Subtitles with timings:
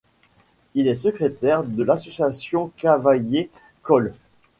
[0.73, 4.13] Il est secrétaire de l'association Cavaillé-Coll.